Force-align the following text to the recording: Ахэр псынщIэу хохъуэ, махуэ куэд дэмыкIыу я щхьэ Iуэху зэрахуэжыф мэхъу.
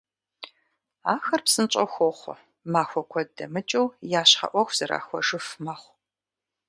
Ахэр 1.13 1.41
псынщIэу 1.45 1.89
хохъуэ, 1.93 2.35
махуэ 2.71 3.01
куэд 3.09 3.29
дэмыкIыу 3.37 3.87
я 4.19 4.23
щхьэ 4.29 4.47
Iуэху 4.49 4.75
зэрахуэжыф 4.77 5.47
мэхъу. 5.63 5.93